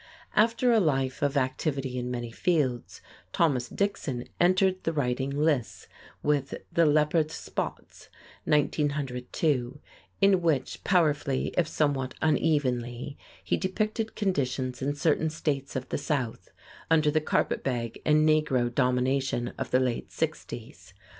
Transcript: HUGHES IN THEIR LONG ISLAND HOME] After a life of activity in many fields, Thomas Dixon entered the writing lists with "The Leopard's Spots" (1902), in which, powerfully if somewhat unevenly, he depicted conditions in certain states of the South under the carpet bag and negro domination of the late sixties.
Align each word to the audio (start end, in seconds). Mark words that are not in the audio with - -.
HUGHES 0.31 0.31
IN 0.31 0.31
THEIR 0.31 0.31
LONG 0.31 0.49
ISLAND 0.49 0.49
HOME] 0.49 0.49
After 0.49 0.71
a 0.71 0.87
life 0.89 1.21
of 1.21 1.37
activity 1.37 1.97
in 1.99 2.09
many 2.09 2.31
fields, 2.31 3.01
Thomas 3.31 3.69
Dixon 3.69 4.27
entered 4.39 4.77
the 4.83 4.93
writing 4.93 5.29
lists 5.29 5.87
with 6.23 6.55
"The 6.73 6.87
Leopard's 6.87 7.35
Spots" 7.35 8.09
(1902), 8.45 9.79
in 10.19 10.41
which, 10.41 10.83
powerfully 10.83 11.53
if 11.55 11.67
somewhat 11.67 12.15
unevenly, 12.19 13.15
he 13.43 13.57
depicted 13.57 14.15
conditions 14.15 14.81
in 14.81 14.95
certain 14.95 15.29
states 15.29 15.75
of 15.75 15.89
the 15.89 15.99
South 15.99 16.49
under 16.89 17.11
the 17.11 17.21
carpet 17.21 17.63
bag 17.63 18.01
and 18.03 18.27
negro 18.27 18.73
domination 18.73 19.53
of 19.59 19.69
the 19.69 19.79
late 19.79 20.11
sixties. 20.11 20.95